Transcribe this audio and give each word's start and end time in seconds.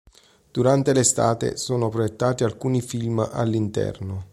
Durante 0.51 0.93
l'estate 0.93 1.57
sono 1.57 1.89
proiettati 1.89 2.43
alcuni 2.43 2.81
film 2.81 3.19
all'interno. 3.19 4.29